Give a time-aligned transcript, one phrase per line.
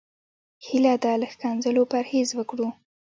[0.67, 2.67] هيله ده له ښکنځلو پرهېز وکړو.